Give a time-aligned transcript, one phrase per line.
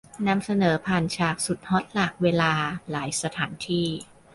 [0.27, 2.53] นำเสนอผ่านฉากสุดฮอตหลากเวลา
[2.91, 3.87] หลายสถานที่